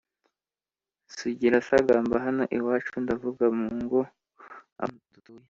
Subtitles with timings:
[1.15, 3.99] Sugira sagamba hano iwacu Ndavuga mu ngo
[4.81, 5.39] aho dutuye,